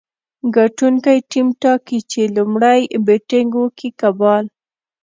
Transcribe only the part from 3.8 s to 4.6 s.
که بال.